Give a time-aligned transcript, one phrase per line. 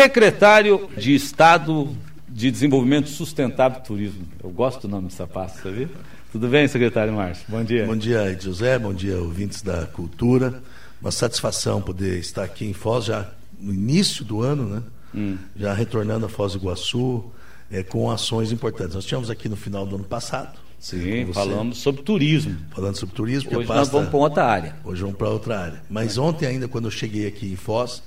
[0.00, 1.94] Secretário de Estado
[2.26, 4.26] de Desenvolvimento Sustentável e Turismo.
[4.42, 5.90] Eu gosto do nome dessa pasta, sabia?
[6.32, 7.44] Tudo bem, secretário Márcio?
[7.46, 7.84] Bom dia.
[7.84, 8.78] Bom dia, José.
[8.78, 10.62] Bom dia, ouvintes da cultura.
[11.02, 13.28] Uma satisfação poder estar aqui em Foz já
[13.60, 14.82] no início do ano, né?
[15.14, 15.36] Hum.
[15.54, 17.30] Já retornando a Foz do Iguaçu,
[17.70, 18.94] é, com ações importantes.
[18.94, 20.58] Nós tínhamos aqui no final do ano passado.
[20.78, 22.56] Sim, falamos sobre turismo.
[22.70, 23.50] Falando sobre turismo.
[23.50, 24.76] Hoje pasta, nós vamos para outra área.
[24.82, 25.82] Hoje vamos para outra área.
[25.90, 26.20] Mas é.
[26.22, 28.02] ontem ainda, quando eu cheguei aqui em Foz,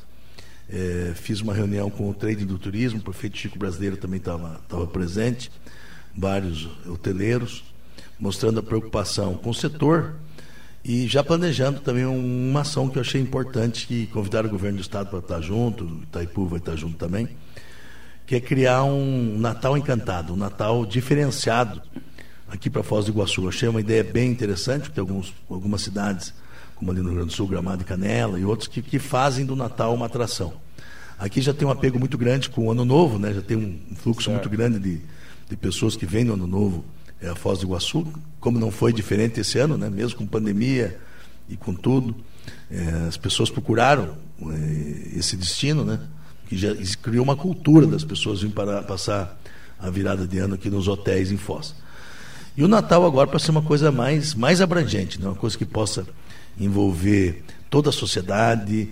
[0.74, 4.59] é, fiz uma reunião com o trading do turismo, o prefeito Chico Brasileiro também estava
[4.91, 5.52] presente,
[6.18, 7.64] vários hoteleiros,
[8.20, 10.16] mostrando a preocupação com o setor
[10.84, 14.81] e já planejando também uma ação que eu achei importante, que convidaram o governo do
[14.81, 17.30] estado para estar junto, Itaipu vai estar junto também,
[18.26, 21.84] que é criar um Natal encantado, um Natal diferenciado
[22.48, 23.44] aqui para Foz do Iguaçu.
[23.44, 26.34] Eu achei uma ideia bem interessante, porque tem alguns, algumas cidades,
[26.76, 29.45] como ali no Rio Grande do Sul, Gramado e Canela, e outros que, que fazem
[29.45, 30.62] do Natal uma atração.
[31.23, 33.34] Aqui já tem um apego muito grande com o Ano Novo, né?
[33.34, 35.00] já tem um fluxo muito grande de,
[35.50, 36.84] de pessoas que vêm no Ano Novo
[37.22, 38.06] é, a Foz do Iguaçu,
[38.42, 39.89] como não foi diferente esse ano, né?
[39.89, 41.00] mesmo com pandemia
[41.47, 42.14] e com tudo.
[42.70, 45.97] É, as pessoas procuraram é, esse destino, né?
[46.45, 49.40] que já criou uma cultura das pessoas virem para passar
[49.80, 51.73] a virada de ano aqui nos hotéis em Foz.
[52.58, 55.28] E o Natal agora para ser uma coisa mais, mais abrangente, né?
[55.28, 56.06] uma coisa que possa
[56.59, 58.90] envolver toda a sociedade,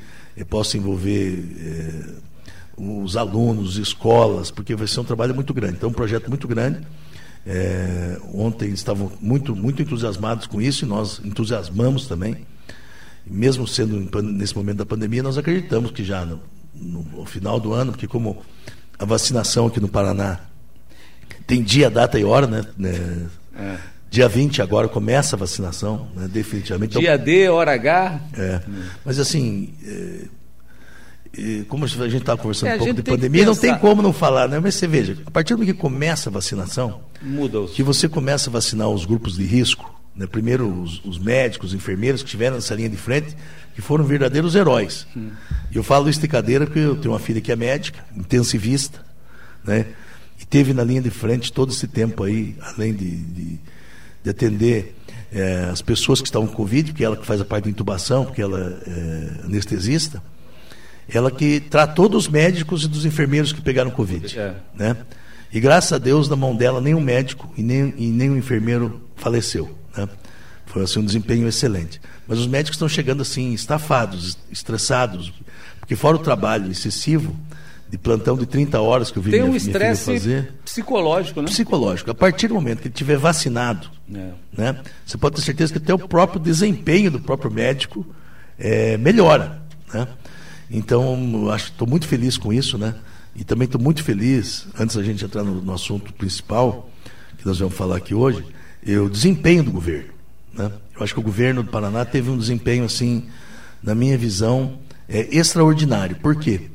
[0.49, 2.30] possa envolver é,
[2.77, 5.75] os alunos, escolas, porque vai ser um trabalho muito grande.
[5.75, 6.79] Então, um projeto muito grande.
[7.45, 12.45] É, ontem estavam muito, muito entusiasmados com isso e nós entusiasmamos também.
[13.25, 16.39] Mesmo sendo nesse momento da pandemia, nós acreditamos que já no,
[16.73, 18.41] no final do ano, porque como
[18.97, 20.39] a vacinação aqui no Paraná
[21.47, 22.63] tem dia, data e hora, né?
[22.77, 23.77] né é.
[24.09, 26.99] Dia 20 agora começa a vacinação, né, definitivamente.
[26.99, 28.21] Dia então, D, hora H.
[28.37, 28.61] É.
[29.05, 30.25] Mas assim, é,
[31.69, 34.49] como a gente estava conversando é, um pouco de pandemia, não tem como não falar,
[34.49, 34.59] né?
[34.59, 37.71] Mas você veja, a partir do que começa a vacinação, Muda os...
[37.71, 40.27] que você começa a vacinar os grupos de risco, né?
[40.27, 43.35] primeiro os, os, médicos, os enfermeiros que estiveram nessa linha de frente,
[43.73, 45.07] que foram verdadeiros heróis.
[45.15, 45.29] Hum.
[45.73, 48.99] Eu falo isso de cadeira porque eu tenho uma filha que é médica, intensivista,
[49.63, 49.85] né?
[50.37, 53.59] E teve na linha de frente todo esse tempo aí, além de, de,
[54.21, 54.95] de atender
[55.31, 58.25] é, as pessoas que estavam com Covid, porque ela que faz a parte da intubação,
[58.25, 60.21] porque ela é anestesista
[61.13, 64.37] ela que tratou dos médicos e dos enfermeiros que pegaram Covid.
[64.39, 64.55] É.
[64.75, 64.97] Né?
[65.51, 69.69] E graças a Deus, na mão dela, nenhum médico e nem, e nenhum enfermeiro faleceu.
[69.95, 70.07] Né?
[70.65, 71.99] Foi assim, um desempenho excelente.
[72.27, 75.33] Mas os médicos estão chegando assim, estafados, estressados,
[75.79, 77.35] porque fora o trabalho excessivo,
[77.89, 81.47] de plantão de 30 horas que eu vi Tem um estresse psicológico, né?
[81.49, 82.09] Psicológico.
[82.09, 84.29] A partir do momento que ele estiver vacinado, é.
[84.57, 88.07] né, você pode ter certeza que até o próprio desempenho do próprio médico
[88.57, 89.61] é, melhora.
[89.93, 90.07] Né?
[90.71, 92.95] Então, acho estou muito feliz com isso, né?
[93.35, 96.89] E também estou muito feliz, antes da gente entrar no, no, assunto principal,
[97.37, 98.45] que nós vamos falar aqui hoje,
[98.85, 100.09] o desempenho do governo.
[100.53, 100.71] Né?
[100.95, 103.25] Eu acho que o governo do Paraná teve um desempenho, assim,
[103.83, 106.15] na minha visão, é, extraordinário.
[106.17, 106.69] Por quê?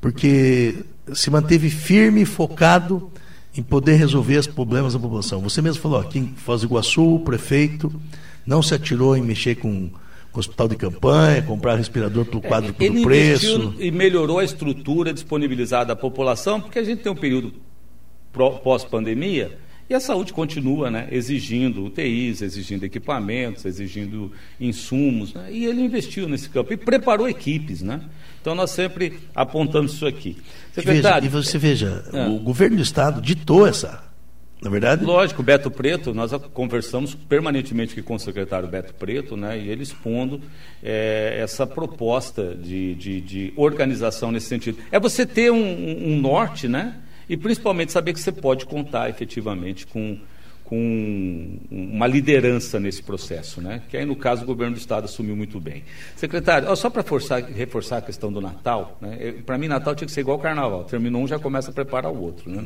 [0.00, 0.84] Porque
[1.14, 3.10] se manteve firme e focado
[3.56, 5.40] em poder resolver os problemas da população.
[5.40, 7.92] Você mesmo falou, aqui em Foz do Iguaçu, o prefeito
[8.44, 9.90] não se atirou em mexer com
[10.40, 13.74] hospital de campanha, comprar respirador pelo quadro é, do preço.
[13.78, 17.52] e melhorou a estrutura disponibilizada à população, porque a gente tem um período
[18.62, 19.58] pós-pandemia
[19.88, 25.32] e a saúde continua né, exigindo UTIs, exigindo equipamentos, exigindo insumos.
[25.32, 27.82] Né, e ele investiu nesse campo e preparou equipes.
[27.82, 28.00] Né?
[28.40, 30.36] Então nós sempre apontamos isso aqui.
[30.72, 32.26] Secretário, e, veja, e você veja, é.
[32.26, 34.05] o governo do Estado ditou essa
[34.66, 35.04] na é verdade?
[35.04, 39.82] Lógico, Beto Preto, nós conversamos permanentemente aqui com o secretário Beto Preto, né, e ele
[39.82, 40.40] expondo
[40.82, 44.78] é, essa proposta de, de, de, organização nesse sentido.
[44.90, 46.96] É você ter um, um, norte, né,
[47.28, 50.18] e principalmente saber que você pode contar efetivamente com,
[50.64, 55.36] com uma liderança nesse processo, né, que aí no caso o governo do Estado assumiu
[55.36, 55.84] muito bem.
[56.16, 57.04] Secretário, só para
[57.54, 60.84] reforçar a questão do Natal, né, para mim Natal tinha que ser igual ao Carnaval,
[60.84, 62.50] terminou um já começa a preparar o outro.
[62.50, 62.64] Né?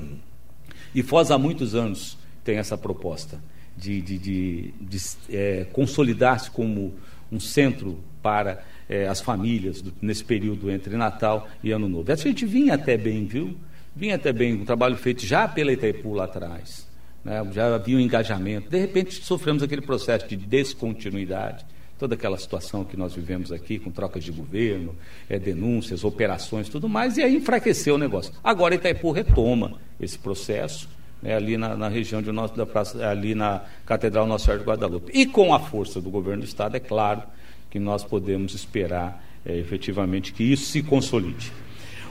[0.95, 3.41] E Foz há muitos anos tem essa proposta
[3.77, 4.99] de, de, de, de
[5.31, 6.95] é, consolidar-se como
[7.31, 12.11] um centro para é, as famílias do, nesse período entre Natal e Ano Novo.
[12.11, 13.57] A gente vinha até bem, viu?
[13.95, 16.89] Vinha até bem, um trabalho feito já pela Itaipu lá atrás.
[17.25, 17.47] Né?
[17.53, 18.69] Já havia um engajamento.
[18.69, 21.65] De repente sofremos aquele processo de descontinuidade
[22.00, 24.97] toda aquela situação que nós vivemos aqui, com trocas de governo,
[25.29, 28.32] é, denúncias, operações, tudo mais, e aí enfraqueceu o negócio.
[28.43, 30.88] Agora Itaipu retoma esse processo,
[31.23, 34.67] né, ali na, na, região de nosso, da praça, ali na Catedral Nossa Senhora de
[34.67, 35.12] Guadalupe.
[35.12, 37.23] E com a força do governo do Estado, é claro
[37.69, 41.53] que nós podemos esperar é, efetivamente que isso se consolide.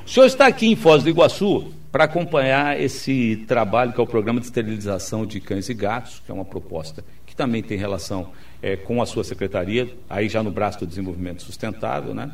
[0.05, 4.07] O senhor está aqui em Foz do Iguaçu para acompanhar esse trabalho que é o
[4.07, 7.03] programa de esterilização de cães e gatos, que é uma proposta
[7.39, 8.31] também tem relação
[8.61, 12.33] é, com a sua secretaria, aí já no braço do desenvolvimento sustentável, né?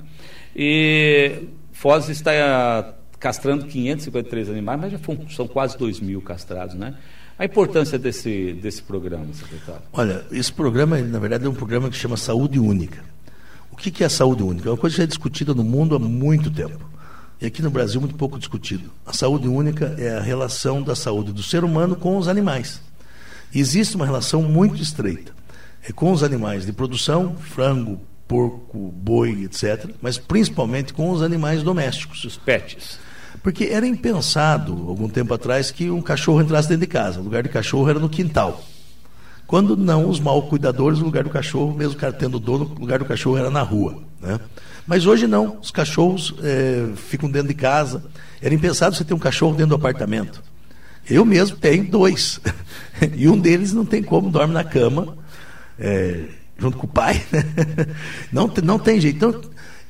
[0.56, 5.00] E Foz está castrando 553 animais, mas já
[5.30, 6.98] são quase 2 mil castrados, né?
[7.38, 9.84] A importância desse, desse programa, secretário?
[9.94, 13.04] Olha, esse programa, na verdade, é um programa que chama Saúde Única.
[13.72, 14.70] O que é a saúde única?
[14.70, 16.90] É uma coisa que já é discutida no mundo há muito tempo.
[17.42, 18.90] E aqui no Brasil, muito pouco discutido.
[19.06, 22.82] A saúde única é a relação da saúde do ser humano com os animais.
[23.54, 25.36] Existe uma relação muito estreita
[25.88, 31.62] é com os animais de produção, frango, porco, boi, etc., mas principalmente com os animais
[31.62, 32.24] domésticos.
[32.24, 32.98] Os pets.
[33.44, 37.20] Porque era impensado, algum tempo atrás, que um cachorro entrasse dentro de casa.
[37.20, 38.64] O lugar de cachorro era no quintal.
[39.46, 42.80] Quando não, os mal cuidadores, o lugar do cachorro, mesmo o cara tendo dono, o
[42.80, 44.02] lugar do cachorro era na rua.
[44.20, 44.40] Né?
[44.88, 48.04] Mas hoje não, os cachorros é, ficam dentro de casa.
[48.42, 50.42] Era impensado você ter um cachorro dentro do apartamento.
[51.10, 52.40] Eu mesmo tenho dois.
[53.16, 55.18] e um deles não tem como, dorme na cama,
[55.80, 56.22] é,
[56.58, 57.22] junto com o pai.
[57.32, 57.44] Né?
[58.32, 59.18] Não, não tem jeito.
[59.18, 59.42] Então,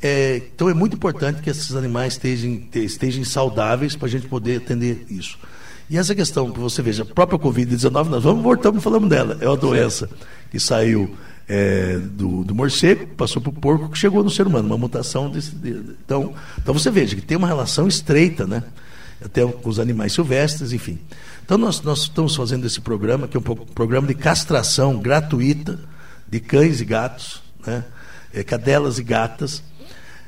[0.02, 4.58] é, então é muito importante que esses animais estejam, estejam saudáveis para a gente poder
[4.58, 5.38] atender isso.
[5.90, 9.48] E essa questão, que você veja, a própria Covid-19, nós vamos voltamos falando dela, é
[9.48, 10.10] uma doença
[10.50, 11.16] que saiu
[11.48, 15.30] é, do, do, morcego, passou para o porco, que chegou no ser humano, uma mutação
[15.30, 15.52] desse.
[15.52, 15.70] De,
[16.04, 18.64] então, então você veja que tem uma relação estreita, né?
[19.26, 21.00] Até com os animais silvestres, enfim.
[21.44, 25.80] Então nós, nós estamos fazendo esse programa, que é um programa de castração gratuita
[26.28, 27.84] de cães e gatos, né?
[28.34, 29.64] É, cadelas e gatas,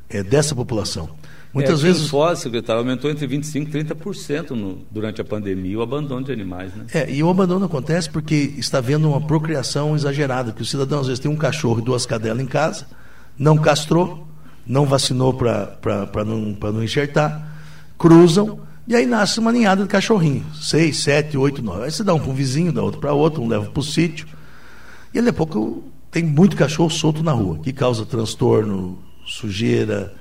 [0.09, 1.09] é, dessa população.
[1.53, 2.05] Muitas é, vezes.
[2.05, 6.31] O Foz, secretário, aumentou entre 25% e 30% no, durante a pandemia o abandono de
[6.31, 6.73] animais.
[6.75, 6.85] Né?
[6.93, 11.07] É, e o abandono acontece porque está havendo uma procriação exagerada, que o cidadão às
[11.07, 12.85] vezes tem um cachorro e duas cadelas em casa,
[13.37, 14.27] não castrou,
[14.65, 17.57] não vacinou para não, não enxertar,
[17.97, 21.85] cruzam, e aí nasce uma ninhada de cachorrinho, seis, sete, oito, nove.
[21.85, 23.83] Aí você dá um para um vizinho, dá outro para outro, um leva para o
[23.83, 24.27] sítio.
[25.13, 30.13] E daqui a pouco tem muito cachorro solto na rua, que causa transtorno, sujeira,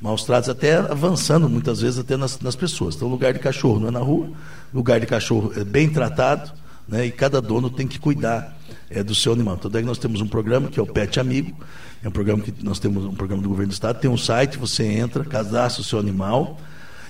[0.00, 2.96] maus tratos, até avançando muitas vezes até nas, nas pessoas.
[2.96, 4.30] Então, lugar de cachorro não é na rua,
[4.72, 6.52] lugar de cachorro é bem tratado,
[6.88, 8.56] né, e cada dono tem que cuidar
[8.90, 9.56] é, do seu animal.
[9.58, 11.56] Então, daí nós temos um programa que é o Pet Amigo,
[12.02, 14.58] é um programa que nós temos um programa do governo do estado, tem um site,
[14.58, 16.58] você entra, cadastra o seu animal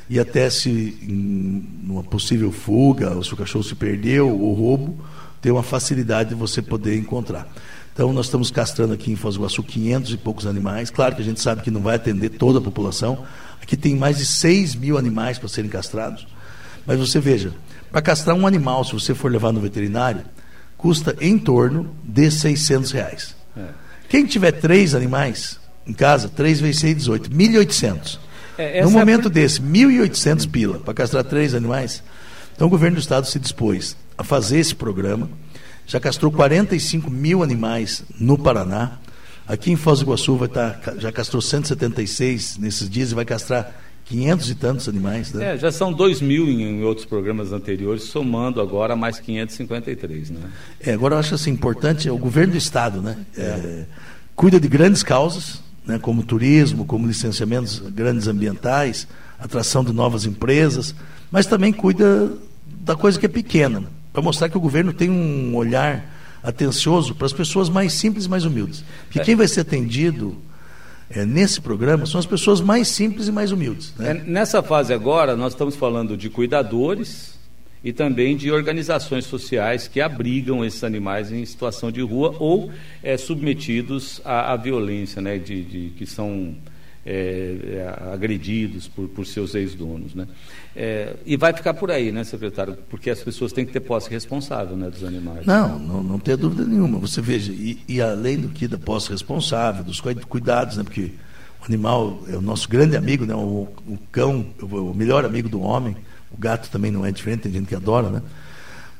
[0.08, 0.70] e até se
[1.02, 4.98] em uma possível fuga, ou se o cachorro se perdeu ou roubo,
[5.40, 7.48] tem uma facilidade de você poder encontrar.
[7.92, 10.90] Então, nós estamos castrando aqui em Foz do Iguaçu 500 e poucos animais.
[10.90, 13.24] Claro que a gente sabe que não vai atender toda a população.
[13.60, 16.26] Aqui tem mais de 6 mil animais para serem castrados.
[16.86, 17.52] Mas você veja,
[17.90, 20.22] para castrar um animal, se você for levar no veterinário,
[20.76, 23.36] custa em torno de 600 reais.
[23.56, 23.66] É.
[24.08, 28.18] Quem tiver três animais em casa, 3 vezes 6, 18, 1.800.
[28.58, 32.02] É, no momento é desse, 1.800 pila para castrar três animais.
[32.54, 35.28] Então, o governo do estado se dispôs a fazer esse programa
[35.92, 38.92] já castrou 45 mil animais no Paraná.
[39.46, 43.26] Aqui em Foz do Iguaçu vai estar, tá, já castrou 176 nesses dias e vai
[43.26, 43.76] castrar
[44.06, 45.34] 500 e tantos animais.
[45.34, 45.52] Né?
[45.52, 50.30] É, já são 2 mil em, outros programas anteriores, somando agora mais 553.
[50.30, 50.40] Né?
[50.80, 53.18] É, agora eu acho assim, importante, é o governo do Estado né?
[53.36, 53.42] É.
[53.42, 53.86] É,
[54.34, 59.06] cuida de grandes causas, né, como turismo, como licenciamentos grandes ambientais,
[59.38, 60.94] atração de novas empresas,
[61.30, 62.32] mas também cuida
[62.66, 66.04] da coisa que é pequena para mostrar que o governo tem um olhar
[66.42, 68.84] atencioso para as pessoas mais simples e mais humildes.
[69.04, 69.24] Porque é.
[69.24, 70.36] quem vai ser atendido
[71.08, 73.94] é, nesse programa são as pessoas mais simples e mais humildes.
[73.96, 74.10] Né?
[74.10, 77.38] É, nessa fase agora, nós estamos falando de cuidadores
[77.84, 82.70] e também de organizações sociais que abrigam esses animais em situação de rua ou
[83.02, 86.54] é, submetidos à, à violência, né, de, de que são
[87.04, 90.14] é, é, agredidos por, por seus ex-donos.
[90.14, 90.26] Né?
[90.74, 92.76] É, e vai ficar por aí, né, secretário?
[92.88, 95.44] Porque as pessoas têm que ter posse responsável né, dos animais.
[95.44, 96.98] Não, não, não tem dúvida nenhuma.
[96.98, 101.12] Você veja, e, e além do que da posse responsável, dos cuidados, né, porque
[101.60, 105.60] o animal é o nosso grande amigo, né, o, o cão, o melhor amigo do
[105.60, 105.96] homem,
[106.30, 108.22] o gato também não é diferente, tem gente que adora, né?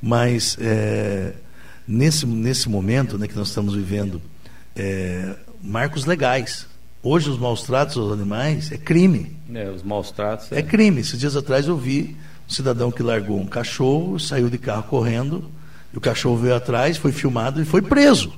[0.03, 1.33] Mas é,
[1.87, 4.21] nesse, nesse momento né, que nós estamos vivendo,
[4.75, 6.67] é, marcos legais
[7.05, 9.37] Hoje os maus tratos aos animais é crime.
[9.53, 10.53] É, os maus tratos.
[10.53, 10.61] É...
[10.61, 11.01] é crime.
[11.01, 12.17] Esses dias atrás eu vi
[12.49, 15.51] um cidadão que largou um cachorro, saiu de carro correndo,
[15.93, 18.33] e o cachorro veio atrás, foi filmado e foi preso.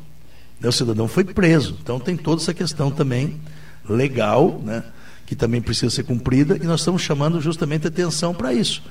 [0.58, 1.76] né, o cidadão foi preso.
[1.82, 3.38] Então tem toda essa questão também
[3.86, 4.82] legal, né,
[5.26, 8.82] que também precisa ser cumprida, e nós estamos chamando justamente atenção para isso.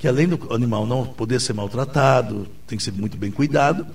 [0.00, 3.86] Que além do animal não poder ser maltratado, tem que ser muito bem cuidado,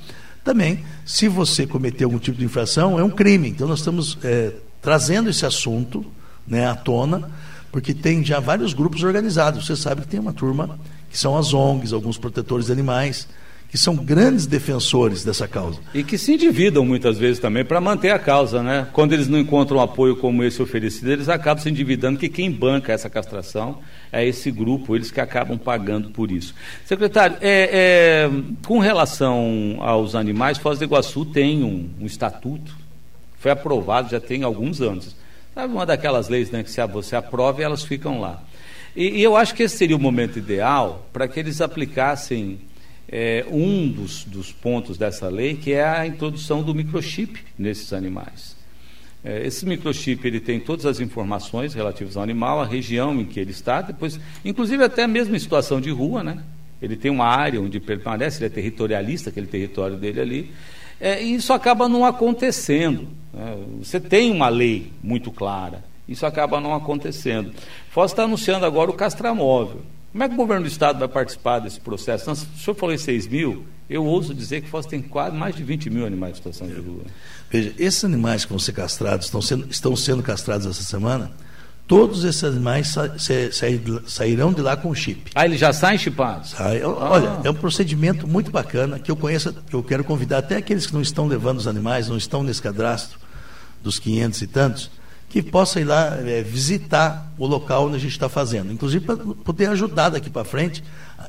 [0.41, 3.49] também, se você cometer algum tipo de infração, é um crime.
[3.49, 4.53] Então nós estamos é,
[4.87, 6.05] trazendo esse assunto
[6.47, 7.29] né, à tona,
[7.73, 9.65] porque tem já vários grupos organizados.
[9.65, 10.79] Você sabe que tem uma turma
[11.09, 13.27] que são as ONGs, alguns protetores de animais,
[13.69, 15.77] que são grandes defensores dessa causa.
[15.93, 18.87] E que se endividam muitas vezes também para manter a causa, né?
[18.93, 22.93] Quando eles não encontram apoio como esse oferecido, eles acabam se endividando, que quem banca
[22.93, 23.79] essa castração
[24.09, 26.55] é esse grupo, eles que acabam pagando por isso.
[26.85, 28.31] Secretário, é, é,
[28.65, 32.86] com relação aos animais, Foz do Iguaçu tem um, um estatuto,
[33.47, 35.15] foi aprovado já tem alguns anos.
[35.53, 38.43] Sabe uma daquelas leis né, que se você aprova e elas ficam lá.
[38.95, 42.59] E, e eu acho que esse seria o momento ideal para que eles aplicassem
[43.07, 48.55] é, um dos, dos, pontos dessa lei, que é a introdução do microchip nesses animais.
[49.23, 53.39] É, esse microchip ele tem todas as informações relativas ao animal, a região em que
[53.39, 56.43] ele está, depois, inclusive até mesmo em situação de rua, né?
[56.81, 60.51] Ele tem uma área onde permanece, ele é territorialista, aquele território dele ali.
[60.99, 63.07] É, isso acaba não acontecendo.
[63.33, 63.57] Né?
[63.83, 67.53] Você tem uma lei muito clara, isso acaba não acontecendo.
[67.89, 69.81] Foz está anunciando agora o castramóvel.
[70.11, 72.23] Como é que o governo do Estado vai participar desse processo?
[72.23, 75.35] Então, se o senhor falou em 6 mil, eu ouso dizer que Foz tem quase
[75.35, 77.03] mais de 20 mil animais em situação de rua.
[77.49, 81.31] Veja, esses animais que vão ser castrados, estão sendo, estão sendo castrados essa semana,
[81.87, 83.33] todos esses animais sa, sa,
[84.05, 85.31] sairão de lá com chip.
[85.33, 86.49] Ah, eles já saem chipados?
[86.51, 86.81] Sai.
[86.81, 86.89] Ah.
[86.89, 90.85] Olha, é um procedimento muito bacana que eu conheço, que eu quero convidar até aqueles
[90.85, 93.17] que não estão levando os animais, não estão nesse cadastro
[93.81, 94.91] dos 500 e tantos,
[95.29, 98.71] que possa ir lá é, visitar o local onde a gente está fazendo.
[98.71, 100.83] Inclusive para poder ajudar daqui para frente,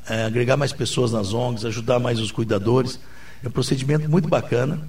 [0.09, 2.99] é, agregar mais pessoas nas ONGs, ajudar mais os cuidadores.
[3.43, 4.79] É um procedimento muito bacana,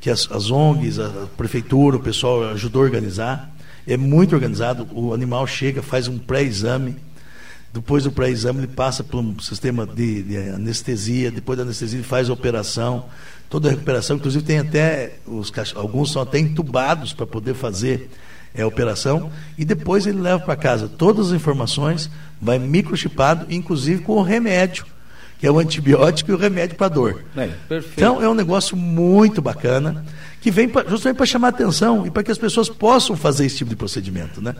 [0.00, 3.50] que as, as ONGs, a prefeitura, o pessoal ajudou a organizar.
[3.86, 6.96] É muito organizado, o animal chega, faz um pré-exame,
[7.72, 12.06] depois do pré-exame ele passa por um sistema de, de, anestesia, depois da anestesia ele
[12.06, 13.06] faz a operação,
[13.48, 18.10] toda a recuperação, inclusive tem até, os, alguns são até entubados para poder fazer
[18.54, 22.10] é a operação, e depois ele leva para casa todas as informações,
[22.40, 24.84] vai microchipado, inclusive com o remédio,
[25.38, 27.24] que é o antibiótico e o remédio para dor.
[27.36, 27.50] É,
[27.96, 30.04] então é um negócio muito bacana,
[30.40, 33.56] que vem pra, justamente para chamar atenção e para que as pessoas possam fazer esse
[33.56, 34.54] tipo de procedimento, né?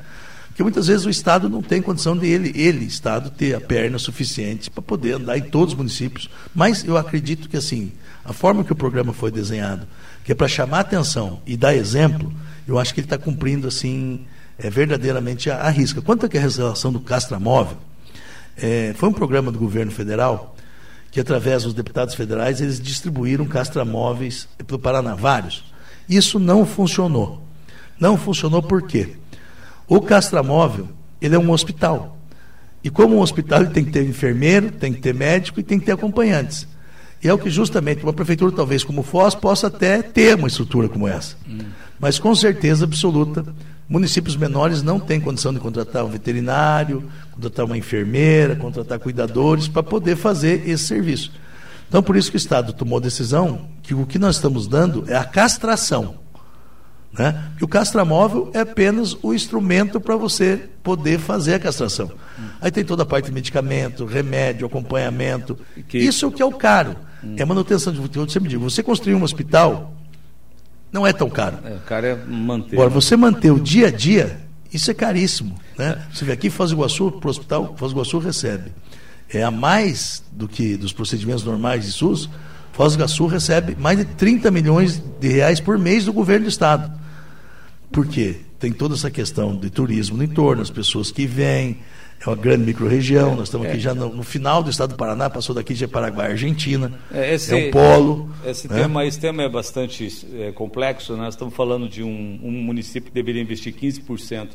[0.48, 3.98] Porque muitas vezes o Estado não tem condição de ele, ele, Estado, ter a perna
[3.98, 6.28] suficiente para poder andar em todos os municípios.
[6.54, 7.92] Mas eu acredito que assim,
[8.24, 9.86] a forma que o programa foi desenhado,
[10.24, 12.32] que é para chamar atenção e dar exemplo,
[12.68, 14.26] eu acho que ele está cumprindo assim
[14.58, 16.02] é, verdadeiramente a, a risca.
[16.02, 17.78] Quanto à é relação do Castramóvel,
[18.56, 20.54] é, foi um programa do governo federal
[21.10, 25.64] que, através dos deputados federais, eles distribuíram castramóveis para o Paraná, vários.
[26.10, 27.40] Isso não funcionou.
[28.00, 29.10] Não funcionou por quê?
[29.86, 30.88] O castramóvel,
[31.22, 32.18] ele é um hospital.
[32.82, 35.78] E como um hospital, ele tem que ter enfermeiro, tem que ter médico e tem
[35.78, 36.66] que ter acompanhantes.
[37.22, 40.88] E é o que justamente uma prefeitura, talvez como Foz, possa até ter uma estrutura
[40.88, 41.36] como essa.
[42.00, 43.44] Mas com certeza absoluta,
[43.88, 49.82] municípios menores não têm condição de contratar um veterinário, contratar uma enfermeira, contratar cuidadores para
[49.82, 51.30] poder fazer esse serviço.
[51.90, 55.04] Então, por isso que o Estado tomou a decisão que o que nós estamos dando
[55.08, 56.14] é a castração.
[57.12, 57.50] Né?
[57.58, 62.08] Que o castramóvel é apenas o instrumento para você poder fazer a castração.
[62.60, 65.58] Aí tem toda a parte de medicamento, remédio, acompanhamento.
[65.92, 66.96] Isso é o que é o caro.
[67.36, 68.00] É manutenção de.
[68.16, 69.92] Eu sempre digo, você construir um hospital
[70.92, 71.58] não é tão caro.
[71.64, 72.76] É, o cara é manter.
[72.76, 74.40] Agora, você manter o dia a dia,
[74.72, 75.58] isso é caríssimo.
[75.76, 76.00] Né?
[76.14, 78.72] Você vê aqui Foz do Iguaçu, para o hospital, Foz do Iguaçu recebe.
[79.32, 82.28] É a mais do que dos procedimentos normais de SUS,
[82.72, 86.48] Foz do Iguaçu recebe mais de 30 milhões de reais por mês do governo do
[86.48, 86.90] Estado.
[87.92, 88.36] Por quê?
[88.58, 91.78] Tem toda essa questão de turismo no entorno, as pessoas que vêm,
[92.24, 93.34] é uma grande microrregião.
[93.34, 93.80] Nós estamos aqui é.
[93.80, 96.92] já no, no, final do estado do Paraná, passou daqui de Paraguai, Argentina.
[97.12, 98.30] É, esse, é um polo.
[98.44, 98.82] Esse, né?
[98.82, 101.16] tema, esse tema é bastante é, complexo.
[101.16, 104.50] Nós estamos falando de um, um município que deveria investir 15%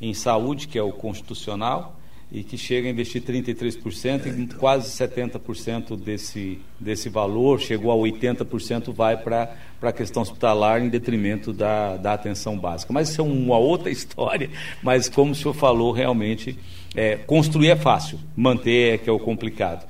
[0.00, 1.98] em saúde, que é o constitucional,
[2.30, 4.58] e que chega a investir 33%, e então.
[4.58, 11.52] quase 70% desse, desse valor, chegou a 80%, vai para a questão hospitalar em detrimento
[11.52, 12.92] da, da atenção básica.
[12.92, 14.50] Mas isso é uma outra história,
[14.82, 16.58] mas como o senhor falou, realmente,
[16.94, 19.86] é, construir é fácil, manter é que é o complicado.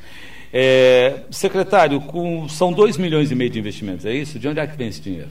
[0.52, 4.38] É, secretário, com, são 2 milhões e meio de investimentos, é isso?
[4.38, 5.28] De onde é que vem esse dinheiro?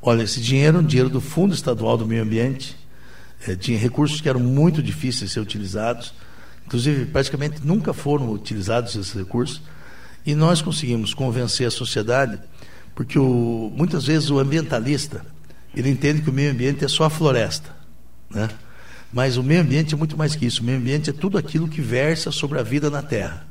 [0.00, 2.76] Olha, esse dinheiro é um dinheiro do Fundo Estadual do Meio Ambiente,
[3.46, 6.12] é, tinha recursos que eram muito difíceis de ser utilizados,
[6.68, 9.62] Inclusive, praticamente nunca foram utilizados esses recursos.
[10.26, 12.38] E nós conseguimos convencer a sociedade,
[12.94, 15.24] Porque o, muitas vezes o ambientalista,
[15.72, 17.70] ele entende que o meio ambiente é só a floresta,
[18.28, 18.48] né?
[19.12, 20.62] Mas o meio ambiente é muito mais que isso.
[20.62, 23.46] O meio ambiente é tudo aquilo que versa sobre a vida na Terra.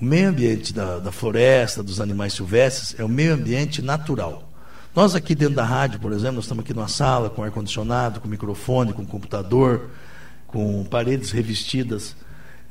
[0.00, 4.50] O meio ambiente da, da floresta, dos animais silvestres, é o meio ambiente natural.
[4.96, 8.26] Nós aqui dentro da rádio, por exemplo, nós estamos aqui numa sala com ar-condicionado, com
[8.26, 9.90] microfone, com computador,
[10.46, 12.16] com paredes revestidas.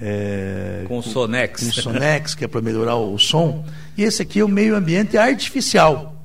[0.01, 1.63] É, com, com Sonex.
[1.63, 3.63] Com Sonex, que é para melhorar o som.
[3.95, 6.15] E esse aqui é o meio ambiente artificial.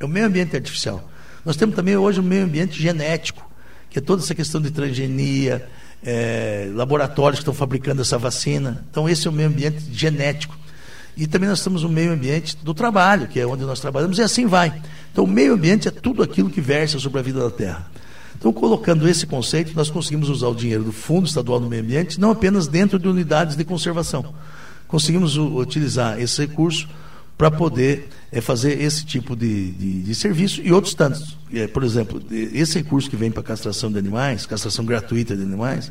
[0.00, 1.08] É o meio ambiente artificial.
[1.44, 3.48] Nós temos também hoje o meio ambiente genético,
[3.88, 5.68] que é toda essa questão de transgenia,
[6.02, 8.84] é, laboratórios que estão fabricando essa vacina.
[8.90, 10.58] Então, esse é o meio ambiente genético.
[11.16, 14.22] E também nós temos o meio ambiente do trabalho, que é onde nós trabalhamos, e
[14.22, 14.82] assim vai.
[15.12, 17.90] Então, o meio ambiente é tudo aquilo que versa sobre a vida da Terra.
[18.44, 22.20] Então, colocando esse conceito, nós conseguimos usar o dinheiro do Fundo Estadual do Meio Ambiente,
[22.20, 24.34] não apenas dentro de unidades de conservação.
[24.86, 26.86] Conseguimos utilizar esse recurso
[27.38, 31.38] para poder é, fazer esse tipo de, de, de, serviço e outros tantos.
[31.54, 35.90] É, por exemplo, esse recurso que vem para castração de animais, castração gratuita de animais,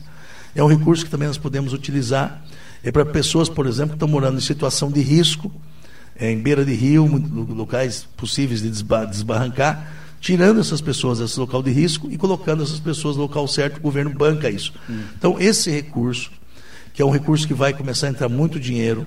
[0.53, 2.45] é um recurso que também nós podemos utilizar
[2.83, 5.51] é para pessoas, por exemplo, que estão morando em situação de risco,
[6.15, 7.07] é, em beira de rio,
[7.49, 13.17] locais possíveis de desbarrancar, tirando essas pessoas desse local de risco e colocando essas pessoas
[13.17, 14.73] no local certo, o governo banca isso.
[15.17, 16.31] Então, esse recurso,
[16.93, 19.05] que é um recurso que vai começar a entrar muito dinheiro,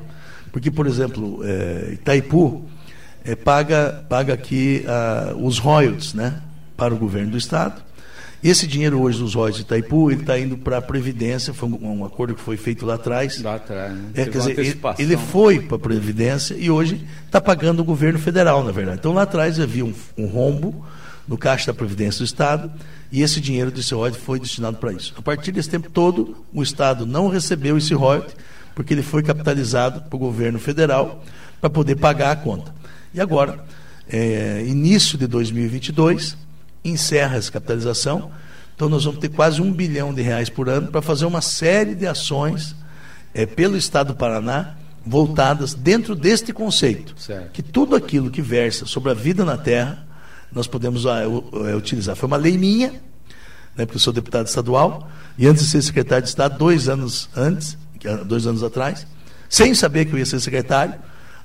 [0.53, 2.67] porque, por exemplo, é, Itaipu
[3.25, 6.43] é, paga, paga aqui uh, os royalties né,
[6.77, 7.81] para o governo do Estado.
[8.45, 12.01] Esse dinheiro hoje dos royalties de Itaipu, ele está indo para a Previdência, foi um,
[12.01, 13.41] um, acordo que foi feito lá atrás.
[13.41, 14.11] Lá atrás, né?
[14.15, 18.19] É, quer dizer, ele, ele, foi para a Previdência e hoje está pagando o governo
[18.19, 18.99] federal, na verdade.
[18.99, 20.85] Então lá atrás havia um, um rombo
[21.27, 22.71] no caixa da Previdência do Estado
[23.11, 25.15] e esse dinheiro desse royalties foi destinado para isso.
[25.17, 28.37] A partir desse tempo todo, o Estado não recebeu esse royalties
[28.75, 31.25] porque ele foi capitalizado para o governo federal
[31.61, 32.75] para poder pagar a conta.
[33.15, 33.65] E agora,
[34.09, 36.37] é, início de 2022,
[36.85, 38.31] encerra essa capitalização.
[38.75, 41.95] Então, nós vamos ter quase um bilhão de reais por ano para fazer uma série
[41.95, 42.77] de ações
[43.33, 44.75] é, pelo Estado do Paraná
[45.05, 47.15] voltadas dentro deste conceito.
[47.19, 47.53] Certo.
[47.53, 50.06] Que tudo aquilo que versa sobre a vida na Terra,
[50.57, 52.17] nós podemos uh, uh, utilizar.
[52.17, 52.89] Foi uma lei minha,
[53.77, 57.29] né, porque eu sou deputado estadual, e antes de ser secretário de Estado, dois anos
[57.37, 57.77] antes,
[58.25, 59.07] dois anos atrás,
[59.51, 60.95] sem saber que eu ia ser secretário,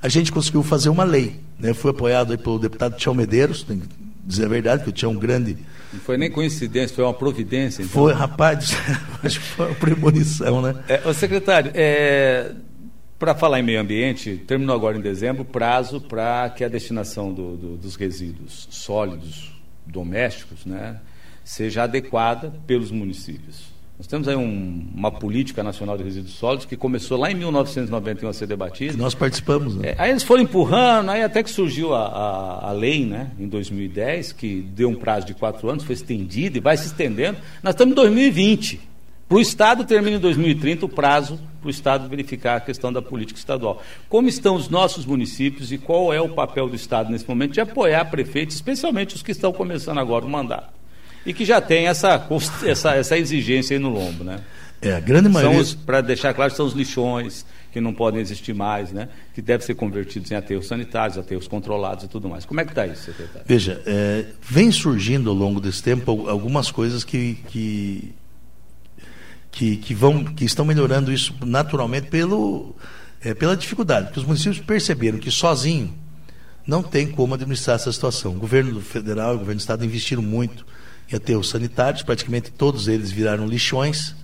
[0.01, 1.41] a gente conseguiu fazer uma lei.
[1.59, 1.73] Né?
[1.73, 3.87] Fui apoiado pelo deputado Tião Medeiros, tem que
[4.23, 5.57] dizer a verdade, que eu tinha um grande.
[5.91, 7.83] Não foi nem coincidência, foi uma providência.
[7.83, 7.91] Então.
[7.91, 8.73] Foi, rapaz,
[9.21, 10.75] acho que foi uma premonição, né?
[10.87, 12.53] É, secretário, é,
[13.21, 17.31] para falar em meio ambiente, terminou agora em dezembro o prazo para que a destinação
[17.31, 19.51] do, do, dos resíduos sólidos
[19.85, 20.99] domésticos né,
[21.43, 23.65] seja adequada pelos municípios.
[23.95, 28.27] Nós temos aí um, uma política nacional de resíduos sólidos que começou lá em 1991
[28.27, 28.97] a ser debatida.
[28.97, 29.75] Nós participamos.
[29.75, 29.89] Né?
[29.89, 33.47] É, aí eles foram empurrando, aí até que surgiu a, a, a, lei, né, em
[33.47, 37.37] 2010, que deu um prazo de quatro anos, foi estendida e vai se estendendo.
[37.61, 38.90] Nós estamos em 2020.
[39.31, 43.01] Para o Estado termina em 2030 o prazo para o Estado verificar a questão da
[43.01, 43.81] política estadual.
[44.09, 47.61] Como estão os nossos municípios e qual é o papel do Estado nesse momento de
[47.61, 50.81] apoiar prefeitos, especialmente os que estão começando agora o mandato?
[51.25, 52.27] e que já tem essa,
[52.65, 54.41] essa, essa exigência aí no lombo, né?
[54.81, 55.63] É, a grande maioria...
[55.85, 59.07] Para deixar claro, são os lixões que não podem existir mais, né?
[59.33, 62.43] que devem ser convertidos em aterros sanitários, aterros controlados e tudo mais.
[62.45, 63.43] Como é que está isso, secretário?
[63.45, 68.11] Veja, é, vem surgindo ao longo desse tempo algumas coisas que, que,
[69.51, 72.75] que, que, vão, que estão melhorando isso naturalmente pelo,
[73.21, 75.93] é, pela dificuldade, porque os municípios perceberam que sozinho
[76.65, 78.33] não tem como administrar essa situação.
[78.33, 80.65] O governo federal e o governo do estado investiram muito
[81.11, 84.15] em aterros sanitários, praticamente todos eles viraram lixões,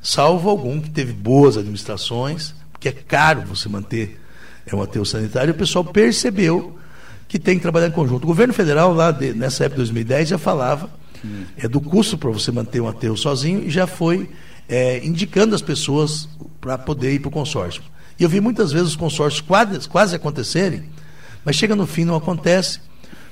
[0.00, 4.20] salvo algum que teve boas administrações, porque é caro você manter
[4.64, 6.78] é um aterro sanitário, e o pessoal percebeu
[7.26, 8.24] que tem que trabalhar em conjunto.
[8.24, 10.90] O governo federal, lá de, nessa época de 2010, já falava
[11.56, 14.28] é, do custo para você manter um aterro sozinho e já foi
[14.72, 16.26] é, indicando as pessoas
[16.58, 17.82] para poder ir para o consórcio.
[18.18, 20.84] E eu vi muitas vezes os consórcios quase, quase acontecerem,
[21.44, 22.80] mas chega no fim não acontece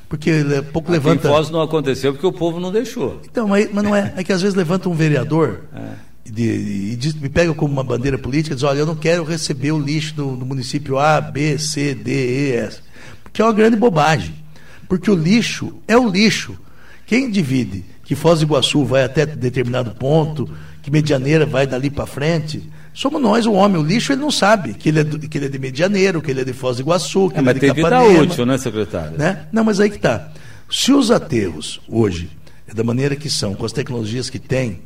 [0.06, 1.28] porque pouco Aqui levanta.
[1.28, 3.22] Em Foz não aconteceu porque o povo não deixou.
[3.24, 4.12] Então, mas, mas não é.
[4.16, 5.92] É que às vezes levanta um vereador é.
[6.36, 9.78] e me pega como uma bandeira política e diz: olha, eu não quero receber o
[9.78, 12.80] lixo do, do município A, B, C, D, E, S.
[13.22, 14.34] Porque é uma grande bobagem.
[14.88, 16.58] Porque o lixo é o lixo.
[17.06, 20.50] Quem divide que Foz do Iguaçu vai até determinado ponto,
[20.82, 23.80] que Medianeira vai dali para frente, Somos nós, o homem.
[23.80, 26.30] O lixo ele não sabe que ele é, do, que ele é de Medianeiro, que
[26.30, 28.08] ele é de Foz do Iguaçu, que é, ele é de tem Capanema.
[28.08, 29.16] vida útil, né, secretário?
[29.16, 29.46] Né?
[29.52, 30.28] Não, mas aí que está.
[30.70, 32.30] Se os aterros, hoje,
[32.68, 34.80] é da maneira que são, com as tecnologias que têm,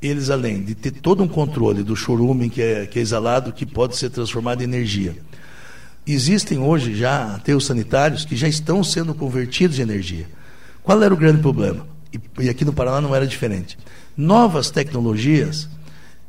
[0.00, 3.64] eles, além de ter todo um controle do chorume que é, que é exalado, que
[3.64, 5.14] pode ser transformado em energia,
[6.06, 10.26] existem hoje já aterros sanitários que já estão sendo convertidos em energia.
[10.82, 11.86] Qual era o grande problema?
[12.12, 13.78] E, e aqui no Paraná não era diferente.
[14.16, 15.68] Novas tecnologias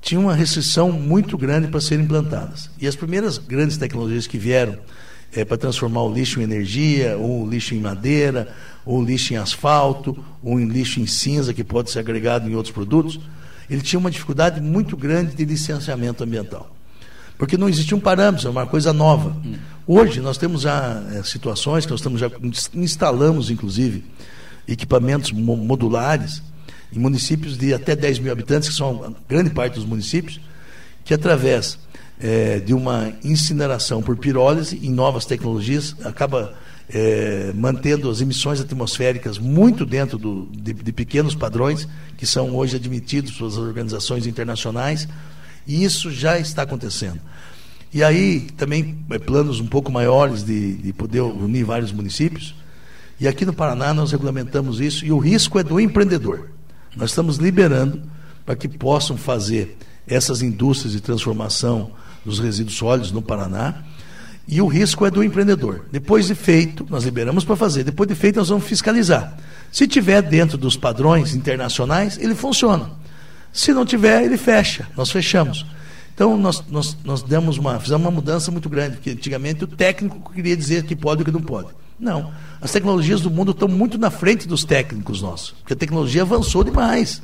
[0.01, 2.69] tinham uma restrição muito grande para serem implantadas.
[2.79, 4.77] E as primeiras grandes tecnologias que vieram
[5.33, 8.53] é, para transformar o lixo em energia, ou o lixo em madeira,
[8.85, 12.55] ou o lixo em asfalto, ou em lixo em cinza, que pode ser agregado em
[12.55, 13.19] outros produtos,
[13.69, 16.69] ele tinha uma dificuldade muito grande de licenciamento ambiental.
[17.37, 19.35] Porque não existia um parâmetro, é uma coisa nova.
[19.87, 22.29] Hoje nós temos já é, situações que nós estamos já
[22.73, 24.03] instalamos, inclusive,
[24.67, 26.41] equipamentos modulares
[26.95, 30.39] em municípios de até 10 mil habitantes, que são grande parte dos municípios,
[31.03, 31.77] que através
[32.19, 36.53] é, de uma incineração por pirólise em novas tecnologias acaba
[36.89, 42.75] é, mantendo as emissões atmosféricas muito dentro do, de, de, pequenos padrões que são hoje
[42.75, 45.07] admitidos pelas organizações internacionais
[45.65, 47.19] e isso já está acontecendo.
[47.93, 52.55] E aí também é, planos um pouco maiores de, de poder unir vários municípios.
[53.19, 56.49] E aqui no Paraná nós regulamentamos isso e o risco é do empreendedor.
[56.95, 58.01] Nós estamos liberando
[58.45, 59.77] para que possam fazer
[60.07, 61.91] essas indústrias de transformação
[62.25, 63.83] dos resíduos sólidos no Paraná.
[64.47, 65.85] E o risco é do empreendedor.
[65.91, 67.83] Depois de feito, nós liberamos para fazer.
[67.83, 69.37] Depois de feito, nós vamos fiscalizar.
[69.71, 72.91] Se tiver dentro dos padrões internacionais, ele funciona.
[73.53, 74.87] Se não tiver, ele fecha.
[74.97, 75.65] Nós fechamos.
[76.13, 80.31] Então, nós, nós, nós demos uma, fizemos uma mudança muito grande, porque antigamente o técnico
[80.31, 81.69] queria dizer que pode e que não pode.
[82.03, 82.31] Não.
[82.61, 86.63] As tecnologias do mundo estão muito na frente dos técnicos nossos, porque a tecnologia avançou
[86.63, 87.21] demais.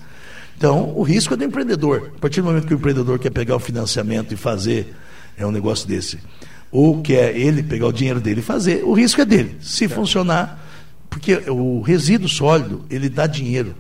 [0.58, 2.12] Então, o risco é do empreendedor.
[2.18, 4.96] A partir do momento que o empreendedor quer pegar o financiamento e fazer
[5.38, 6.20] é um negócio desse,
[6.70, 9.58] ou quer ele pegar o dinheiro dele e fazer, o risco é dele.
[9.62, 10.68] Se funcionar,
[11.10, 13.74] porque o resíduo sólido, ele dá dinheiro,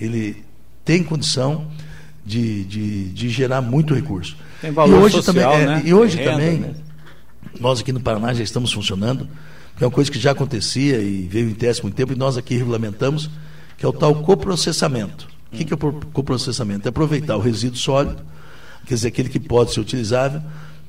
[0.00, 0.44] ele
[0.84, 1.68] tem condição
[2.26, 4.36] de, de, de gerar muito recurso.
[4.60, 5.82] Tem valor e hoje social, também, é, né?
[5.84, 6.74] E hoje renda, também, né?
[7.60, 9.28] nós aqui no Paraná já estamos funcionando,
[9.76, 12.36] que é uma coisa que já acontecia e veio em teste muito tempo, e nós
[12.36, 13.28] aqui regulamentamos,
[13.76, 15.28] que é o tal coprocessamento.
[15.52, 16.86] O que, é o coprocessamento?
[16.86, 18.22] É aproveitar o resíduo sólido,
[18.86, 20.40] quer dizer, aquele que pode ser utilizável,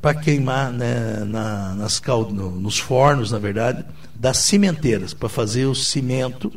[0.02, 5.76] para queimar né, na, nas, no, nos fornos, na verdade, das cimenteiras, para fazer o
[5.76, 6.52] cimento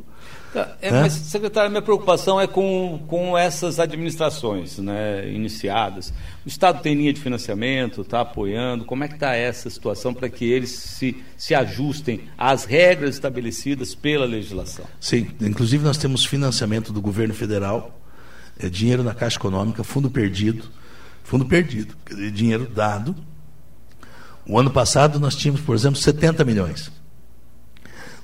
[0.80, 6.12] É, mas, secretário, minha preocupação é com, com essas administrações né, iniciadas.
[6.44, 8.84] O Estado tem linha de financiamento, está apoiando.
[8.84, 13.94] Como é que está essa situação para que eles se, se ajustem às regras estabelecidas
[13.94, 14.86] pela legislação?
[15.00, 18.00] Sim, inclusive nós temos financiamento do governo federal,
[18.58, 20.64] é, dinheiro na Caixa Econômica, fundo perdido,
[21.22, 21.94] fundo perdido,
[22.32, 23.14] dinheiro dado.
[24.46, 26.90] O ano passado nós tínhamos, por exemplo, 70 milhões.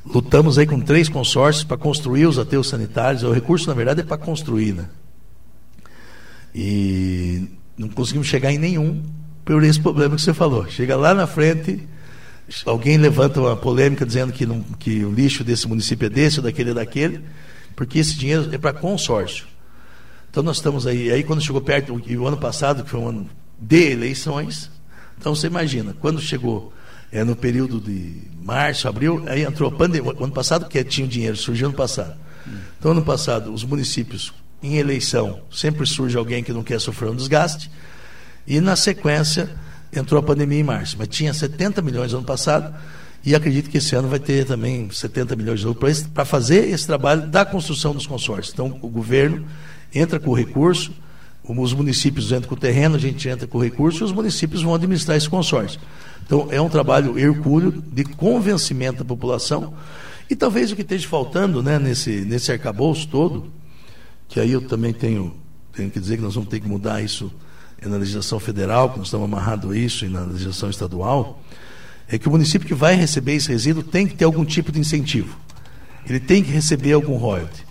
[0.06, 3.22] Lutamos aí com três consórcios para construir os aterros sanitários.
[3.22, 4.88] O recurso, na verdade, é para construir, né?
[6.54, 9.02] E não conseguimos chegar em nenhum
[9.44, 10.68] por esse problema que você falou.
[10.68, 11.88] Chega lá na frente,
[12.66, 16.70] alguém levanta uma polêmica dizendo que, não, que o lixo desse município é desse daquele
[16.70, 17.22] é daquele,
[17.74, 19.46] porque esse dinheiro é para consórcio.
[20.30, 21.10] Então nós estamos aí.
[21.10, 24.70] Aí quando chegou perto, e o ano passado, que foi um ano de eleições,
[25.18, 26.73] então você imagina, quando chegou
[27.14, 30.12] é, no período de março, abril, aí entrou a pandemia.
[30.12, 32.16] O ano passado, que tinha dinheiro, surgiu ano passado.
[32.76, 37.14] Então, ano passado, os municípios, em eleição, sempre surge alguém que não quer sofrer um
[37.14, 37.70] desgaste.
[38.44, 39.48] E, na sequência,
[39.92, 40.96] entrou a pandemia em março.
[40.98, 42.74] Mas tinha 70 milhões no ano passado.
[43.24, 46.84] E acredito que esse ano vai ter também 70 milhões de euros para fazer esse
[46.84, 48.52] trabalho da construção dos consórcios.
[48.52, 49.46] Então, o governo
[49.94, 50.92] entra com o recurso,
[51.46, 54.62] os municípios entram com o terreno, a gente entra com o recurso e os municípios
[54.62, 55.78] vão administrar esse consórcio.
[56.24, 59.74] Então, é um trabalho hercúleo de convencimento da população.
[60.28, 63.52] E talvez o que esteja faltando né, nesse, nesse arcabouço todo,
[64.26, 65.34] que aí eu também tenho,
[65.72, 67.30] tenho que dizer que nós vamos ter que mudar isso
[67.84, 71.42] na legislação federal, que nós estamos amarrados a isso, e na legislação estadual,
[72.08, 74.80] é que o município que vai receber esse resíduo tem que ter algum tipo de
[74.80, 75.36] incentivo.
[76.08, 77.66] Ele tem que receber algum royalty.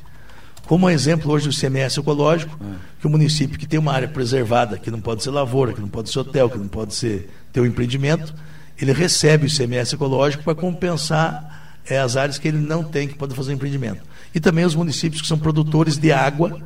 [0.68, 2.58] Como exemplo hoje do CMS ecológico,
[3.00, 5.90] que o município que tem uma área preservada, que não pode ser lavoura, que não
[5.90, 8.34] pode ser hotel, que não pode ser ter um empreendimento,
[8.80, 13.16] ele recebe o ICMS ecológico para compensar é, as áreas que ele não tem, que
[13.16, 14.02] pode fazer empreendimento.
[14.34, 16.62] E também os municípios que são produtores de água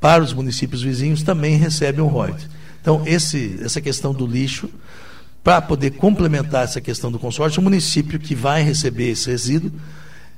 [0.00, 2.48] para os municípios vizinhos também recebem um royalty.
[2.80, 4.68] Então, esse, essa questão do lixo,
[5.42, 9.72] para poder complementar essa questão do consórcio, o município que vai receber esse resíduo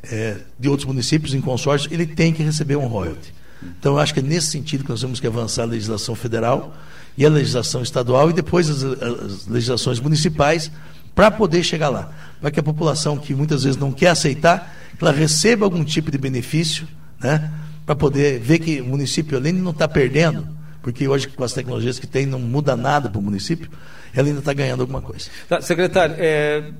[0.02, 3.32] é, de outros municípios em consórcio, ele tem que receber um royalty.
[3.78, 6.74] Então, eu acho que é nesse sentido que nós temos que avançar a legislação federal
[7.16, 10.70] e a legislação estadual e depois as, as legislações municipais
[11.14, 12.12] para poder chegar lá.
[12.40, 16.16] Para que a população que muitas vezes não quer aceitar, ela receba algum tipo de
[16.16, 16.86] benefício,
[17.20, 17.50] né?
[17.84, 20.46] para poder ver que o município, além de não estar tá perdendo,
[20.82, 23.70] porque hoje com as tecnologias que tem não muda nada para o município,
[24.14, 25.28] ela ainda está ganhando alguma coisa.
[25.48, 26.70] Tá, secretário, é,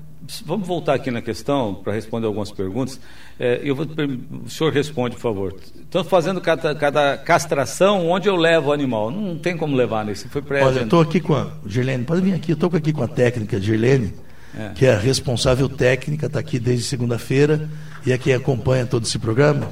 [0.45, 2.99] vamos voltar aqui na questão para responder algumas perguntas.
[3.39, 3.87] É, eu vou,
[4.45, 5.55] o senhor responde, por favor.
[5.75, 9.09] Estão fazendo cada, cada, castração, onde eu levo o animal?
[9.09, 10.27] Não tem como levar nesse.
[10.27, 12.93] Foi pré Olha, eu estou aqui com a Girlene, pode vir aqui, eu estou aqui
[12.93, 14.13] com a técnica Girlene,
[14.57, 14.69] é.
[14.75, 17.69] que é a responsável técnica, está aqui desde segunda-feira
[18.05, 19.67] e é quem acompanha todo esse programa.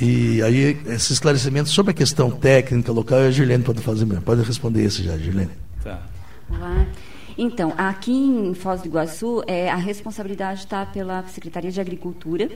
[0.00, 4.22] E aí, esse esclarecimento sobre a questão técnica local, a Girlene pode fazer mesmo.
[4.22, 5.50] Pode responder isso já, Girlene.
[5.82, 6.02] Tá.
[6.50, 6.86] Olá.
[7.38, 12.48] Então, aqui em Foz do Iguaçu, é, a responsabilidade está pela Secretaria de Agricultura,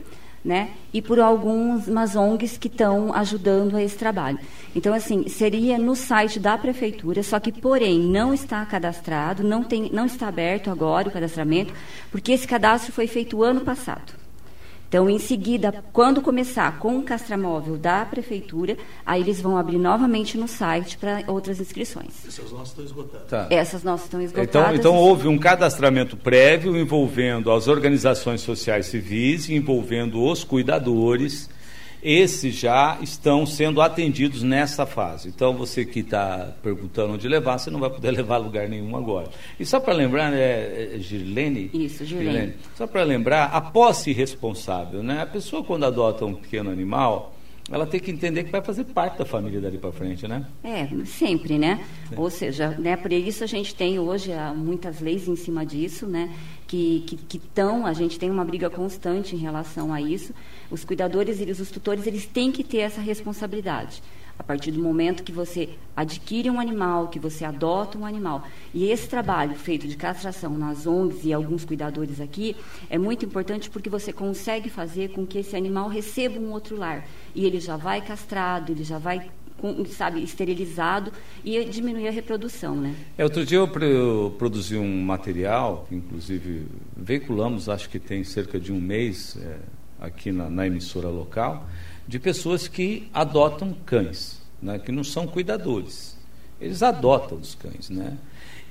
[0.43, 0.71] né?
[0.91, 4.39] E por algumas ONGs que estão ajudando a esse trabalho.
[4.75, 9.91] Então, assim, seria no site da prefeitura, só que, porém, não está cadastrado, não, tem,
[9.93, 11.73] não está aberto agora o cadastramento,
[12.11, 14.20] porque esse cadastro foi feito ano passado.
[14.91, 18.75] Então, em seguida, quando começar com o castramóvel da prefeitura,
[19.05, 22.27] aí eles vão abrir novamente no site para outras inscrições.
[22.27, 23.27] Essas nossas estão esgotadas.
[23.29, 23.47] Tá.
[23.49, 24.49] Essas nossas estão esgotadas.
[24.49, 31.49] Então, então houve um cadastramento prévio envolvendo as organizações sociais civis, envolvendo os cuidadores
[32.01, 35.29] esses já estão sendo atendidos nessa fase.
[35.29, 38.95] Então, você que está perguntando onde levar, você não vai poder levar a lugar nenhum
[38.95, 39.29] agora.
[39.59, 41.69] E só para lembrar, né, é, Girlene?
[41.73, 42.31] Isso, Girlene.
[42.31, 45.21] Girlene só para lembrar, a posse responsável, né?
[45.21, 47.35] A pessoa quando adota um pequeno animal,
[47.69, 50.45] ela tem que entender que vai fazer parte da família dali para frente, né?
[50.63, 51.85] É, sempre, né?
[52.09, 52.15] Sim.
[52.17, 56.05] Ou seja, né, por isso a gente tem hoje ah, muitas leis em cima disso,
[56.05, 56.29] né?
[56.71, 60.33] Que estão, que, a gente tem uma briga constante em relação a isso.
[60.69, 64.01] Os cuidadores e os tutores, eles têm que ter essa responsabilidade.
[64.39, 68.47] A partir do momento que você adquire um animal, que você adota um animal.
[68.73, 72.55] E esse trabalho feito de castração nas ONGs e alguns cuidadores aqui
[72.89, 77.05] é muito importante porque você consegue fazer com que esse animal receba um outro lar.
[77.35, 79.29] E ele já vai castrado, ele já vai
[79.87, 81.11] sabe, esterilizado
[81.43, 82.95] e diminuir a reprodução, né?
[83.17, 88.79] É, outro dia eu, produzi um material, inclusive veiculamos, acho que tem cerca de um
[88.79, 89.57] mês é,
[89.99, 91.67] aqui na, na emissora local,
[92.07, 96.17] de pessoas que adotam cães, né, que não são cuidadores.
[96.59, 98.17] Eles adotam os cães, né?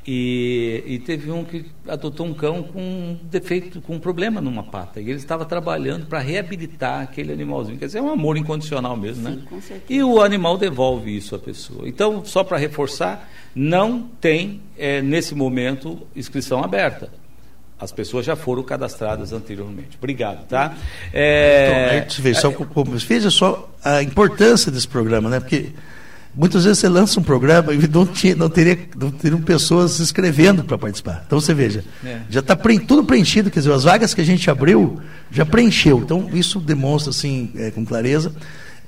[0.07, 4.63] E, e, teve um que adotou um cão com um defeito, com um problema numa
[4.63, 4.99] pata.
[5.01, 7.79] E ele estava trabalhando para reabilitar aquele animalzinho.
[7.79, 9.31] Quer dizer, é um amor incondicional mesmo, né?
[9.31, 9.43] Sim, né?
[9.49, 9.85] Com certeza.
[9.89, 11.87] E o animal devolve isso à pessoa.
[11.87, 17.11] Então, só para reforçar, não tem, é, nesse momento, inscrição aberta.
[17.79, 19.97] As pessoas já foram cadastradas anteriormente.
[19.99, 20.77] Obrigado, tá?
[21.13, 22.05] É...
[22.07, 22.51] Então, veja, só,
[23.07, 25.41] veja só a importância desse programa, né?
[25.41, 25.73] Porque
[26.35, 30.03] muitas vezes você lança um programa e não, tinha, não, teria, não teriam pessoas se
[30.03, 31.23] inscrevendo para participar.
[31.27, 32.21] Então você veja, é.
[32.29, 35.99] já está pre, tudo preenchido, quer dizer, as vagas que a gente abriu já preencheu.
[35.99, 38.33] Então isso demonstra assim, é, com clareza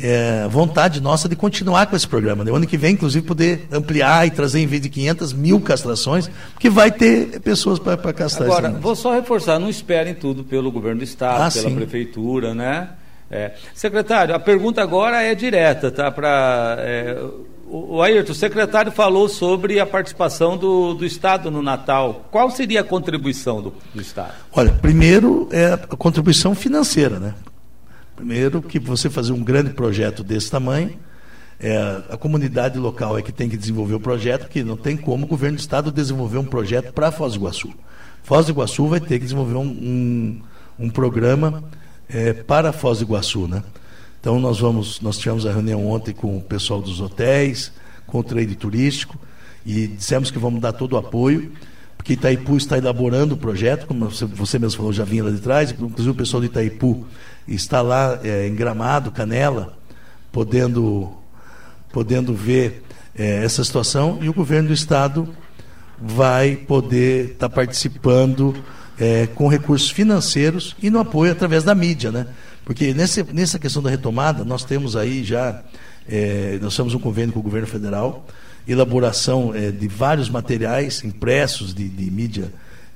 [0.02, 2.44] é, vontade nossa de continuar com esse programa.
[2.44, 2.56] No né?
[2.56, 6.68] ano que vem, inclusive, poder ampliar e trazer, em vez de 500, mil castrações, porque
[6.68, 8.48] vai ter pessoas para castrar.
[8.48, 11.74] Agora, vou só reforçar, não esperem tudo pelo governo do Estado, ah, pela sim.
[11.76, 12.88] prefeitura, né?
[13.32, 13.52] É.
[13.74, 16.10] Secretário, a pergunta agora é direta, tá?
[16.10, 17.18] Para é,
[17.66, 22.28] o Ayrton, o secretário falou sobre a participação do, do Estado no Natal.
[22.30, 24.34] Qual seria a contribuição do, do Estado?
[24.52, 27.34] Olha, primeiro é a contribuição financeira, né?
[28.14, 30.98] Primeiro, que você fazer um grande projeto desse tamanho,
[31.58, 35.24] é, a comunidade local é que tem que desenvolver o projeto, porque não tem como
[35.24, 37.72] o governo do estado desenvolver um projeto para Foz do Iguaçu.
[38.22, 40.42] Foz do Iguaçu vai ter que desenvolver um, um,
[40.78, 41.64] um programa
[42.12, 43.62] é, para Foz do Iguaçu, né?
[44.20, 47.72] Então nós vamos, nós tivemos a reunião ontem com o pessoal dos hotéis,
[48.06, 49.18] com o trade turístico
[49.64, 51.52] e dissemos que vamos dar todo o apoio
[52.02, 55.70] porque Itaipu está elaborando o projeto, como você mesmo falou, já vinha lá de trás,
[55.70, 57.06] inclusive o pessoal de Itaipu
[57.46, 59.78] está lá é, em Gramado, Canela,
[60.32, 61.12] podendo,
[61.92, 62.82] podendo ver
[63.16, 65.28] é, essa situação, e o governo do Estado
[65.96, 68.52] vai poder estar tá participando
[68.98, 72.26] é, com recursos financeiros e no apoio através da mídia, né?
[72.64, 75.62] Porque nesse, nessa questão da retomada, nós temos aí já,
[76.08, 78.26] é, nós temos um convênio com o governo federal,
[78.66, 82.52] elaboração é, de vários materiais impressos de, de mídia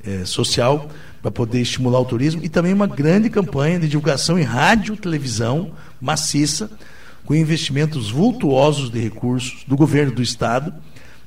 [0.07, 0.89] é, social
[1.21, 5.73] para poder estimular o turismo e também uma grande campanha de divulgação em rádio, televisão
[6.01, 6.71] maciça,
[7.25, 10.73] com investimentos vultuosos de recursos do governo do estado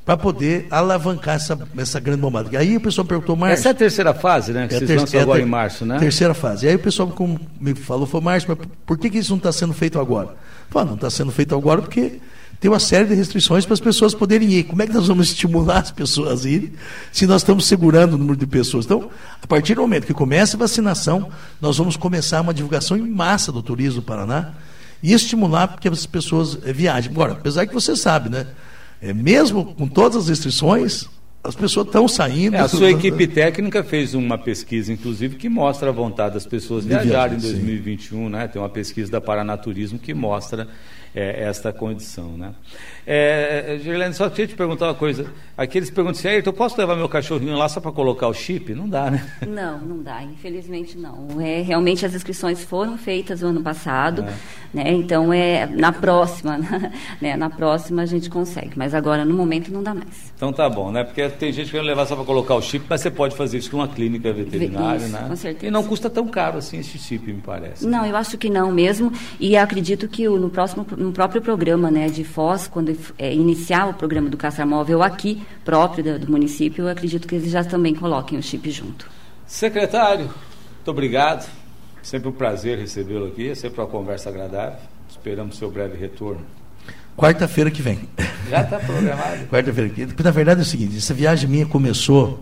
[0.09, 2.57] para poder alavancar essa, essa grande bombada.
[2.57, 3.59] Aí o pessoal perguntou, Márcio...
[3.59, 4.67] Essa é a terceira fase, né?
[4.67, 5.99] Que é vocês lançam é agora em março, né?
[5.99, 6.65] Terceira fase.
[6.65, 7.15] E aí o pessoal
[7.61, 10.29] me falou, falou, Márcio, mas por que, que isso não está sendo feito agora?
[10.71, 12.19] Falei, não está sendo feito agora porque
[12.59, 14.63] tem uma série de restrições para as pessoas poderem ir.
[14.63, 16.73] Como é que nós vamos estimular as pessoas a irem
[17.11, 18.85] se nós estamos segurando o número de pessoas?
[18.85, 21.29] Então, a partir do momento que começa a vacinação,
[21.61, 24.53] nós vamos começar uma divulgação em massa do turismo do Paraná
[25.03, 27.11] e estimular que as pessoas eh, viajem.
[27.11, 28.47] Agora, apesar que você sabe, né?
[29.01, 31.07] É, mesmo com todas as restrições,
[31.43, 32.55] as pessoas estão saindo.
[32.55, 36.83] É, a sua equipe técnica fez uma pesquisa, inclusive, que mostra a vontade das pessoas
[36.83, 38.29] de viajarem em 2021.
[38.29, 38.47] Né?
[38.47, 40.67] Tem uma pesquisa da Paranaturismo que mostra
[41.15, 42.37] é, esta condição.
[42.37, 42.53] Né?
[43.11, 45.25] É, Gerlene, só queria te perguntar uma coisa.
[45.57, 48.75] Aqui eles perguntam assim, eu posso levar meu cachorrinho lá só para colocar o chip?
[48.75, 49.27] Não dá, né?
[49.49, 51.41] Não, não dá, infelizmente não.
[51.41, 54.33] É, realmente as inscrições foram feitas no ano passado, é.
[54.73, 54.91] né?
[54.91, 56.57] então é na próxima,
[57.19, 57.35] né?
[57.35, 60.31] na próxima a gente consegue, mas agora no momento não dá mais.
[60.35, 61.03] Então tá bom, né?
[61.03, 63.71] Porque tem gente querendo levar só para colocar o chip, mas você pode fazer isso
[63.71, 65.25] com uma clínica veterinária, isso, né?
[65.27, 65.65] Com certeza.
[65.67, 67.87] E não custa tão caro assim esse chip, me parece.
[67.87, 68.11] Não, né?
[68.11, 72.23] eu acho que não mesmo, e acredito que no próximo, no próprio programa, né, de
[72.23, 76.89] Foz, quando é, iniciar o programa do caça móvel aqui próprio do, do município, eu
[76.89, 79.09] acredito que eles já também coloquem o chip junto.
[79.45, 81.49] Secretário, muito obrigado.
[82.01, 84.79] Sempre um prazer recebê-lo aqui, é sempre uma conversa agradável.
[85.09, 86.41] Esperamos seu breve retorno.
[87.17, 87.99] Quarta-feira que vem.
[88.49, 89.45] Já está programado.
[89.51, 90.07] Quarta-feira que vem.
[90.07, 92.41] Porque, na verdade, é o seguinte: essa viagem minha começou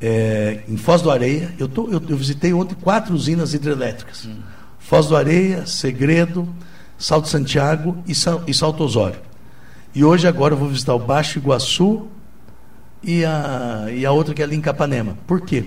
[0.00, 0.06] é.
[0.06, 1.52] É, em Foz do Areia.
[1.58, 4.36] Eu, tô, eu, eu, visitei ontem quatro usinas hidrelétricas: hum.
[4.78, 6.48] Foz do Areia, Segredo,
[6.96, 9.20] Salto Santiago e, e Salto Osório.
[9.94, 12.08] E hoje, agora, eu vou visitar o Baixo Iguaçu
[13.02, 15.16] e a, e a outra que é ali em Capanema.
[15.24, 15.66] Por quê?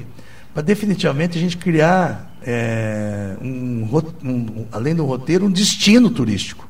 [0.54, 3.88] Para definitivamente a gente criar, é, um,
[4.24, 6.68] um, além do roteiro, um destino turístico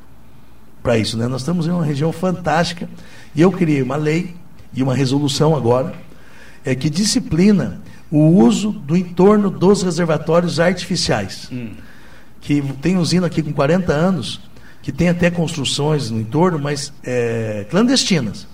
[0.84, 1.18] para isso.
[1.18, 1.28] Né?
[1.28, 2.88] Nós estamos em uma região fantástica
[3.34, 4.36] e eu criei uma lei
[4.72, 5.96] e uma resolução agora
[6.64, 11.50] é, que disciplina o uso do entorno dos reservatórios artificiais.
[11.52, 11.72] Hum.
[12.40, 14.40] Que tem usina aqui com 40 anos,
[14.88, 18.48] que tem até construções no entorno, mas é, clandestinas.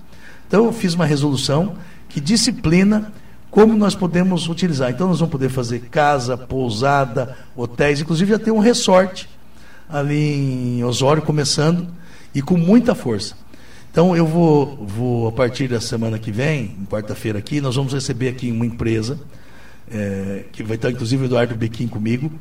[0.47, 1.75] Então eu fiz uma resolução
[2.09, 3.13] que disciplina
[3.51, 4.89] como nós podemos utilizar.
[4.89, 9.29] Então nós vamos poder fazer casa, pousada, hotéis, inclusive já tem um resort
[9.87, 11.87] ali em Osório começando
[12.33, 13.35] e com muita força.
[13.91, 18.29] Então eu vou, vou a partir da semana que vem, quarta-feira aqui, nós vamos receber
[18.29, 19.19] aqui uma empresa,
[19.91, 22.31] é, que vai estar inclusive o Eduardo Bequim comigo,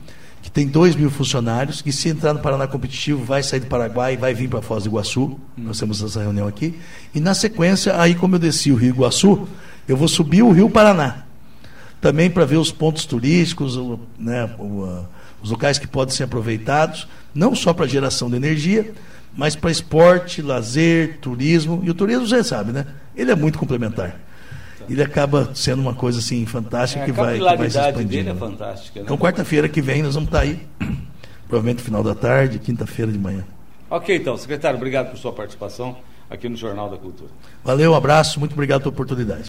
[0.42, 4.16] que tem 2 mil funcionários, que se entrar no Paraná Competitivo vai sair do Paraguai
[4.16, 5.22] vai vir para Foz do Iguaçu.
[5.22, 5.38] Hum.
[5.57, 6.78] Nós temos essa reunião aqui.
[7.14, 9.46] E na sequência, aí como eu desci o Rio Iguaçu,
[9.87, 11.22] eu vou subir o Rio Paraná.
[12.00, 13.78] Também para ver os pontos turísticos,
[14.18, 14.50] né,
[15.40, 18.92] os locais que podem ser aproveitados, não só para geração de energia,
[19.37, 21.81] mas para esporte, lazer, turismo.
[21.85, 22.87] E o turismo, você sabe, né?
[23.14, 24.20] Ele é muito complementar.
[24.88, 28.08] Ele acaba sendo uma coisa assim fantástica é, que, vai, que vai se expandindo.
[28.08, 29.00] dele é fantástica.
[29.00, 29.04] Né?
[29.04, 30.60] Então, quarta-feira que vem, nós vamos estar aí,
[31.48, 33.44] provavelmente no final da tarde, quinta-feira de manhã.
[33.90, 35.96] Ok, então, secretário, obrigado por sua participação
[36.30, 37.30] aqui no Jornal da Cultura.
[37.62, 39.40] Valeu, um abraço, muito obrigado pela oportunidade.